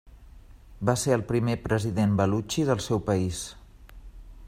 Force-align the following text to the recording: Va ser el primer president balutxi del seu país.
Va 0.89 0.95
ser 1.01 1.13
el 1.17 1.25
primer 1.33 1.55
president 1.67 2.15
balutxi 2.23 2.67
del 2.71 2.85
seu 2.89 3.07
país. 3.11 3.45